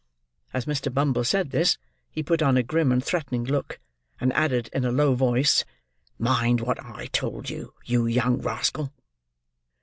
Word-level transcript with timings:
As 0.51 0.65
Mr. 0.65 0.91
Bumble 0.91 1.23
said 1.23 1.51
this, 1.51 1.77
he 2.09 2.23
put 2.23 2.41
on 2.41 2.57
a 2.57 2.63
grim 2.63 2.91
and 2.91 3.05
threatening 3.05 3.43
look, 3.45 3.77
and 4.19 4.33
added, 4.33 4.67
in 4.73 4.83
a 4.83 4.91
low 4.91 5.13
voice, 5.13 5.63
"Mind 6.17 6.59
what 6.59 6.83
I 6.83 7.05
told 7.05 7.51
you, 7.51 7.75
you 7.85 8.07
young 8.07 8.41
rascal!" 8.41 8.91